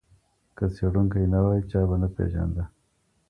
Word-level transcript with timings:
که 0.57 0.65
څېړونکی 0.75 1.25
نه 1.33 1.39
وای 1.43 1.61
چا 1.71 1.81
به 1.89 1.95
نه 2.01 2.07
پېژانده. 2.15 2.63